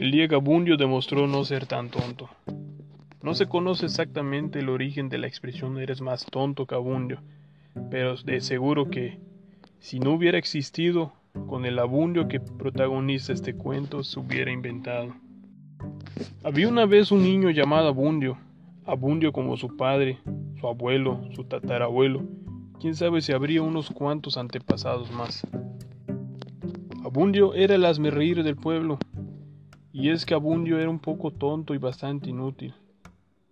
el 0.00 0.12
día 0.12 0.28
que 0.28 0.34
Abundio 0.34 0.78
demostró 0.78 1.26
no 1.26 1.44
ser 1.44 1.66
tan 1.66 1.90
tonto. 1.90 2.30
No 3.22 3.34
se 3.34 3.44
conoce 3.44 3.84
exactamente 3.84 4.60
el 4.60 4.70
origen 4.70 5.10
de 5.10 5.18
la 5.18 5.26
expresión 5.26 5.78
eres 5.78 6.00
más 6.00 6.24
tonto 6.24 6.64
que 6.64 6.74
Abundio, 6.74 7.20
pero 7.90 8.16
de 8.16 8.40
seguro 8.40 8.88
que, 8.88 9.18
si 9.78 10.00
no 10.00 10.14
hubiera 10.14 10.38
existido, 10.38 11.12
con 11.46 11.66
el 11.66 11.78
Abundio 11.78 12.28
que 12.28 12.40
protagoniza 12.40 13.34
este 13.34 13.52
cuento 13.52 14.02
se 14.02 14.18
hubiera 14.18 14.50
inventado. 14.50 15.14
Había 16.42 16.68
una 16.68 16.86
vez 16.86 17.12
un 17.12 17.22
niño 17.22 17.50
llamado 17.50 17.88
Abundio, 17.88 18.38
Abundio 18.86 19.32
como 19.32 19.58
su 19.58 19.76
padre, 19.76 20.18
su 20.58 20.66
abuelo, 20.66 21.20
su 21.34 21.44
tatarabuelo, 21.44 22.22
quién 22.80 22.94
sabe 22.94 23.20
si 23.20 23.32
habría 23.32 23.60
unos 23.60 23.90
cuantos 23.90 24.38
antepasados 24.38 25.12
más. 25.12 25.46
Abundio 27.04 27.52
era 27.52 27.74
el 27.74 27.84
asmerreír 27.84 28.42
del 28.42 28.56
pueblo, 28.56 28.98
y 29.92 30.10
es 30.10 30.24
que 30.24 30.34
Abundio 30.34 30.78
era 30.78 30.88
un 30.88 30.98
poco 30.98 31.30
tonto 31.30 31.74
y 31.74 31.78
bastante 31.78 32.30
inútil. 32.30 32.74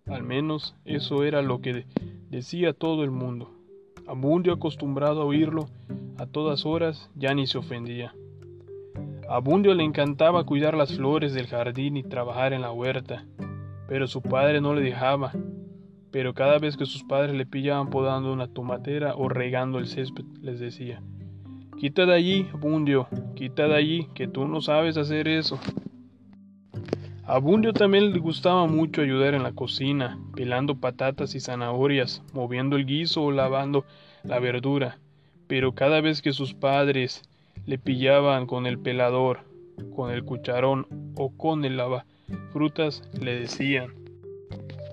Al 0.06 0.22
menos 0.22 0.74
eso 0.84 1.24
era 1.24 1.42
lo 1.42 1.60
que 1.60 1.84
decía 2.30 2.72
todo 2.72 3.04
el 3.04 3.10
mundo. 3.10 3.50
Abundio, 4.06 4.54
acostumbrado 4.54 5.20
a 5.20 5.24
oírlo 5.24 5.68
a 6.16 6.26
todas 6.26 6.64
horas, 6.64 7.10
ya 7.14 7.34
ni 7.34 7.46
se 7.46 7.58
ofendía. 7.58 8.14
A 9.28 9.36
Abundio 9.36 9.74
le 9.74 9.84
encantaba 9.84 10.44
cuidar 10.44 10.74
las 10.74 10.96
flores 10.96 11.34
del 11.34 11.46
jardín 11.46 11.96
y 11.96 12.02
trabajar 12.02 12.52
en 12.52 12.62
la 12.62 12.72
huerta, 12.72 13.26
pero 13.86 14.06
su 14.06 14.22
padre 14.22 14.60
no 14.60 14.74
le 14.74 14.80
dejaba. 14.80 15.32
Pero 16.10 16.32
cada 16.32 16.58
vez 16.58 16.78
que 16.78 16.86
sus 16.86 17.04
padres 17.04 17.34
le 17.34 17.44
pillaban 17.44 17.90
podando 17.90 18.32
una 18.32 18.48
tomatera 18.48 19.14
o 19.14 19.28
regando 19.28 19.78
el 19.78 19.86
césped, 19.86 20.24
les 20.40 20.58
decía, 20.58 21.02
Quita 21.78 22.06
de 22.06 22.14
allí, 22.14 22.48
Abundio, 22.54 23.06
quita 23.36 23.68
de 23.68 23.74
allí, 23.74 24.08
que 24.14 24.26
tú 24.26 24.48
no 24.48 24.62
sabes 24.62 24.96
hacer 24.96 25.28
eso. 25.28 25.60
A 27.30 27.36
Bundio 27.40 27.74
también 27.74 28.10
le 28.10 28.20
gustaba 28.20 28.66
mucho 28.66 29.02
ayudar 29.02 29.34
en 29.34 29.42
la 29.42 29.52
cocina, 29.52 30.18
pelando 30.34 30.76
patatas 30.76 31.34
y 31.34 31.40
zanahorias, 31.40 32.22
moviendo 32.32 32.76
el 32.76 32.86
guiso 32.86 33.22
o 33.22 33.30
lavando 33.30 33.84
la 34.24 34.38
verdura, 34.38 34.98
pero 35.46 35.74
cada 35.74 36.00
vez 36.00 36.22
que 36.22 36.32
sus 36.32 36.54
padres 36.54 37.28
le 37.66 37.76
pillaban 37.76 38.46
con 38.46 38.64
el 38.64 38.78
pelador, 38.78 39.40
con 39.94 40.10
el 40.10 40.24
cucharón 40.24 40.86
o 41.16 41.28
con 41.36 41.66
el 41.66 41.76
lavafrutas, 41.76 43.02
le 43.20 43.40
decían, 43.40 43.92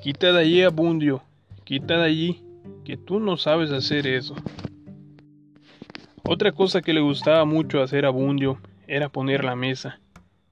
quita 0.04 0.34
de 0.34 0.42
allí, 0.42 0.62
Abundio, 0.62 1.24
quita 1.64 2.00
de 2.00 2.04
allí, 2.04 2.44
que 2.84 2.98
tú 2.98 3.22
no 3.22 3.38
sabes 3.38 3.72
hacer 3.72 4.08
eso. 4.08 4.36
Otra 6.28 6.52
cosa 6.52 6.82
que 6.82 6.94
le 6.94 7.00
gustaba 7.00 7.46
mucho 7.46 7.82
hacer 7.82 8.06
a 8.06 8.10
Bundio 8.10 8.58
era 8.88 9.08
poner 9.08 9.46
la 9.46 9.56
mesa 9.56 10.02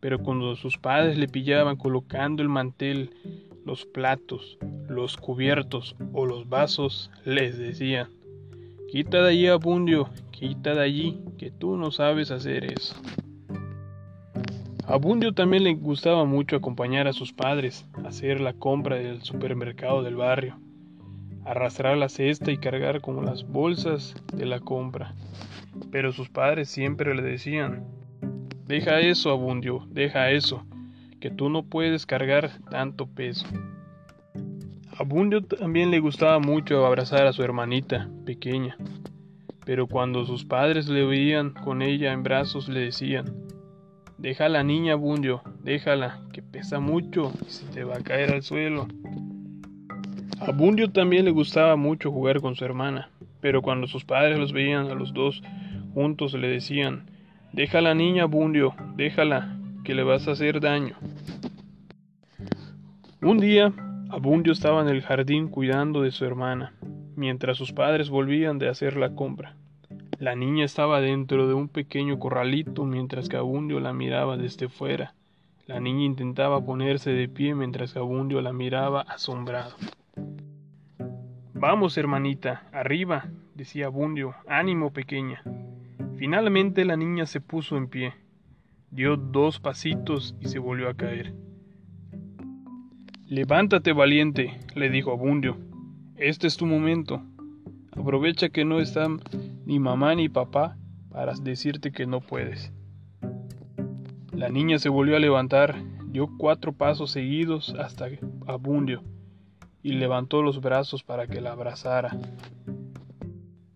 pero 0.04 0.20
cuando 0.20 0.58
sus 0.58 0.78
padres 0.78 1.18
le 1.18 1.30
pillaban 1.30 1.78
colocando 1.78 2.44
el 2.44 2.50
mantel, 2.50 3.12
los 3.66 3.86
platos, 3.86 4.58
los 4.90 5.16
cubiertos 5.16 5.96
o 6.12 6.26
los 6.26 6.50
vasos, 6.50 7.10
les 7.24 7.58
decían, 7.58 8.10
quita 8.92 9.24
de 9.24 9.30
allí, 9.30 9.48
Abundio, 9.48 10.10
quita 10.32 10.74
de 10.74 10.82
allí, 10.82 11.22
que 11.38 11.52
tú 11.52 11.78
no 11.78 11.90
sabes 11.90 12.32
hacer 12.32 12.66
eso. 12.66 13.02
A 14.86 14.96
Abundio 14.96 15.32
también 15.32 15.64
le 15.64 15.74
gustaba 15.74 16.26
mucho 16.26 16.58
acompañar 16.58 17.08
a 17.08 17.14
sus 17.14 17.32
padres 17.32 17.86
a 18.04 18.10
hacer 18.10 18.42
la 18.42 18.52
compra 18.52 18.98
del 18.98 19.22
supermercado 19.22 20.04
del 20.04 20.18
barrio, 20.18 20.60
arrastrar 21.46 21.96
la 21.96 22.10
cesta 22.10 22.52
y 22.52 22.58
cargar 22.58 23.00
con 23.00 23.24
las 23.24 23.48
bolsas 23.48 24.16
de 24.34 24.48
la 24.48 24.60
compra. 24.60 25.16
Pero 25.94 26.12
sus 26.12 26.28
padres 26.28 26.68
siempre 26.68 27.16
le 27.16 27.22
decían, 27.22 28.03
Deja 28.68 29.02
eso, 29.02 29.30
Abundio, 29.30 29.86
deja 29.90 30.32
eso, 30.32 30.64
que 31.20 31.30
tú 31.30 31.50
no 31.50 31.64
puedes 31.64 32.06
cargar 32.06 32.52
tanto 32.72 33.08
peso. 33.08 33.46
Abundio 34.98 35.42
también 35.42 35.92
le 35.92 36.00
gustaba 36.00 36.40
mucho 36.40 36.86
abrazar 36.86 37.28
a 37.28 37.34
su 37.34 37.44
hermanita 37.44 38.10
pequeña, 38.26 38.78
pero 39.66 39.88
cuando 39.88 40.26
sus 40.26 40.46
padres 40.46 40.88
le 40.88 41.06
veían 41.06 41.50
con 41.50 41.82
ella 41.82 42.14
en 42.14 42.24
brazos 42.24 42.70
le 42.70 42.80
decían, 42.80 43.26
Deja 44.18 44.48
la 44.48 44.64
niña, 44.64 44.94
Abundio, 44.94 45.42
déjala, 45.62 46.22
que 46.32 46.42
pesa 46.42 46.80
mucho 46.80 47.34
y 47.46 47.50
se 47.50 47.66
te 47.66 47.84
va 47.84 47.98
a 47.98 48.04
caer 48.04 48.32
al 48.32 48.44
suelo. 48.44 48.88
A 50.40 50.46
Abundio 50.52 50.90
también 50.90 51.26
le 51.26 51.32
gustaba 51.32 51.76
mucho 51.76 52.12
jugar 52.12 52.40
con 52.40 52.56
su 52.56 52.64
hermana, 52.64 53.10
pero 53.42 53.62
cuando 53.62 53.88
sus 53.88 54.06
padres 54.06 54.40
los 54.40 54.54
veían 54.54 54.90
a 54.90 54.96
los 54.96 55.14
dos 55.14 55.44
juntos 55.94 56.34
le 56.34 56.48
decían, 56.48 57.13
Deja 57.54 57.82
la 57.82 57.94
niña, 57.94 58.26
Bundio, 58.26 58.74
déjala, 58.96 59.56
que 59.84 59.94
le 59.94 60.02
vas 60.02 60.28
a 60.28 60.32
hacer 60.32 60.60
daño. 60.60 60.96
Un 63.22 63.38
día, 63.38 63.72
Abundio 64.10 64.54
estaba 64.54 64.82
en 64.82 64.88
el 64.88 65.04
jardín 65.04 65.50
cuidando 65.50 66.02
de 66.02 66.10
su 66.10 66.26
hermana, 66.26 66.74
mientras 67.16 67.58
sus 67.58 67.72
padres 67.72 68.10
volvían 68.10 68.58
de 68.58 68.70
hacer 68.70 68.98
la 68.98 69.14
compra. 69.14 69.56
La 70.18 70.36
niña 70.36 70.66
estaba 70.66 71.00
dentro 71.00 71.48
de 71.48 71.54
un 71.54 71.68
pequeño 71.68 72.18
corralito 72.18 72.86
mientras 72.86 73.30
que 73.30 73.38
Abundio 73.38 73.80
la 73.80 73.94
miraba 73.94 74.36
desde 74.36 74.68
fuera. 74.68 75.14
La 75.68 75.80
niña 75.80 76.06
intentaba 76.06 76.66
ponerse 76.66 77.12
de 77.12 77.30
pie 77.30 77.54
mientras 77.54 77.94
que 77.94 78.00
Abundio 78.00 78.42
la 78.42 78.52
miraba 78.52 79.02
asombrado. 79.02 79.76
Vamos, 81.54 82.00
hermanita, 82.00 82.64
arriba, 82.72 83.28
decía 83.54 83.86
Abundio, 83.86 84.34
ánimo 84.48 84.92
pequeña. 84.92 85.44
Finalmente 86.24 86.86
la 86.86 86.96
niña 86.96 87.26
se 87.26 87.42
puso 87.42 87.76
en 87.76 87.90
pie, 87.90 88.14
dio 88.92 89.18
dos 89.18 89.60
pasitos 89.60 90.38
y 90.40 90.48
se 90.48 90.58
volvió 90.58 90.88
a 90.88 90.94
caer. 90.94 91.34
Levántate, 93.28 93.92
valiente, 93.92 94.58
le 94.74 94.90
dijo 94.90 95.12
Abundio. 95.12 95.58
Este 96.16 96.48
es 96.48 96.56
tu 96.56 96.66
momento. 96.66 97.22
Aprovecha 97.92 98.48
que 98.48 98.64
no 98.64 98.80
están 98.80 99.20
ni 99.66 99.80
mamá 99.80 100.16
ni 100.16 100.30
papá 100.30 100.78
para 101.10 101.34
decirte 101.34 101.92
que 101.92 102.06
no 102.06 102.22
puedes. 102.22 102.72
La 104.32 104.48
niña 104.48 104.80
se 104.80 104.88
volvió 104.88 105.18
a 105.18 105.20
levantar, 105.20 105.76
dio 106.06 106.30
cuatro 106.38 106.72
pasos 106.72 107.12
seguidos 107.12 107.76
hasta 107.78 108.08
Abundio 108.48 109.04
y 109.82 109.92
levantó 109.92 110.42
los 110.42 110.62
brazos 110.62 111.04
para 111.04 111.28
que 111.28 111.42
la 111.42 111.52
abrazara. 111.52 112.18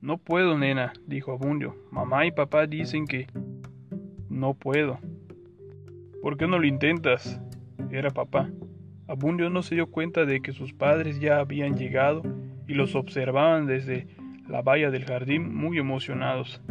No 0.08 0.18
puedo, 0.18 0.58
nena, 0.58 0.94
dijo 1.06 1.34
Abundio. 1.34 1.76
Mamá 1.92 2.26
y 2.26 2.32
papá 2.32 2.66
dicen 2.66 3.08
que... 3.08 3.28
No 4.30 4.54
puedo. 4.54 5.00
¿Por 6.22 6.38
qué 6.38 6.48
no 6.48 6.60
lo 6.60 6.66
intentas? 6.66 7.42
Era 7.92 8.10
papá. 8.12 8.50
Abundio 9.10 9.50
no 9.50 9.64
se 9.64 9.76
dio 9.76 9.88
cuenta 9.88 10.24
de 10.24 10.40
que 10.40 10.54
sus 10.54 10.72
padres 10.72 11.20
ya 11.20 11.40
habían 11.40 11.76
llegado 11.76 12.22
y 12.70 12.76
los 12.76 12.96
observaban 12.96 13.66
desde 13.66 14.08
la 14.48 14.62
valla 14.62 14.92
del 14.92 15.04
jardín 15.04 15.54
muy 15.54 15.78
emocionados. 15.78 16.62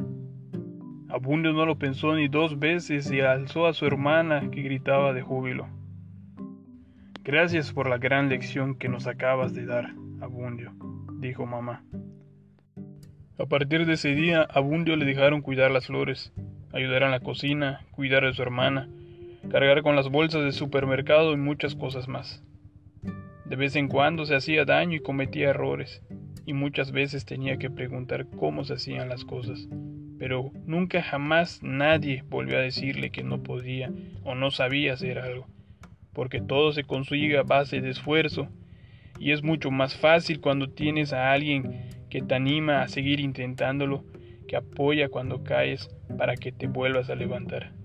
Abundio 1.10 1.52
no 1.52 1.66
lo 1.66 1.76
pensó 1.76 2.14
ni 2.14 2.28
dos 2.28 2.58
veces 2.58 3.12
y 3.12 3.20
alzó 3.20 3.66
a 3.66 3.74
su 3.74 3.84
hermana 3.84 4.50
que 4.50 4.62
gritaba 4.62 5.12
de 5.12 5.20
júbilo. 5.20 5.68
Gracias 7.22 7.70
por 7.70 7.86
la 7.86 7.98
gran 7.98 8.30
lección 8.30 8.76
que 8.76 8.88
nos 8.88 9.06
acabas 9.06 9.52
de 9.52 9.66
dar, 9.66 9.92
Abundio, 10.22 10.72
dijo 11.20 11.44
mamá. 11.44 11.82
A 13.38 13.44
partir 13.44 13.84
de 13.84 13.92
ese 13.92 14.14
día, 14.14 14.42
a 14.42 14.60
Bundio 14.60 14.96
le 14.96 15.04
dejaron 15.04 15.42
cuidar 15.42 15.70
las 15.70 15.88
flores, 15.88 16.32
ayudar 16.72 17.02
en 17.02 17.10
la 17.10 17.20
cocina, 17.20 17.84
cuidar 17.90 18.24
de 18.24 18.32
su 18.32 18.40
hermana, 18.40 18.88
cargar 19.50 19.82
con 19.82 19.94
las 19.94 20.08
bolsas 20.08 20.42
de 20.42 20.52
supermercado 20.52 21.34
y 21.34 21.36
muchas 21.36 21.74
cosas 21.74 22.08
más. 22.08 22.42
De 23.44 23.56
vez 23.56 23.76
en 23.76 23.88
cuando 23.88 24.24
se 24.24 24.34
hacía 24.34 24.64
daño 24.64 24.96
y 24.96 25.00
cometía 25.00 25.50
errores, 25.50 26.02
y 26.46 26.54
muchas 26.54 26.92
veces 26.92 27.26
tenía 27.26 27.58
que 27.58 27.68
preguntar 27.68 28.26
cómo 28.38 28.64
se 28.64 28.72
hacían 28.72 29.10
las 29.10 29.26
cosas, 29.26 29.68
pero 30.18 30.50
nunca 30.64 31.02
jamás 31.02 31.62
nadie 31.62 32.24
volvió 32.30 32.56
a 32.56 32.62
decirle 32.62 33.10
que 33.10 33.22
no 33.22 33.42
podía 33.42 33.92
o 34.24 34.34
no 34.34 34.50
sabía 34.50 34.94
hacer 34.94 35.18
algo, 35.18 35.46
porque 36.14 36.40
todo 36.40 36.72
se 36.72 36.84
consigue 36.84 37.36
a 37.36 37.42
base 37.42 37.82
de 37.82 37.90
esfuerzo, 37.90 38.48
y 39.18 39.32
es 39.32 39.42
mucho 39.42 39.70
más 39.70 39.94
fácil 39.94 40.40
cuando 40.40 40.70
tienes 40.70 41.12
a 41.12 41.32
alguien 41.32 41.95
que 42.08 42.22
te 42.22 42.34
anima 42.34 42.82
a 42.82 42.88
seguir 42.88 43.20
intentándolo, 43.20 44.04
que 44.48 44.56
apoya 44.56 45.08
cuando 45.08 45.42
caes 45.42 45.88
para 46.16 46.36
que 46.36 46.52
te 46.52 46.66
vuelvas 46.66 47.10
a 47.10 47.14
levantar. 47.14 47.75